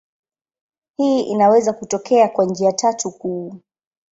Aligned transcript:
Hii 0.97 1.21
inaweza 1.21 1.73
kutokea 1.73 2.27
kwa 2.29 2.45
njia 2.45 2.71
tatu 2.71 3.11
kuu. 3.11 3.61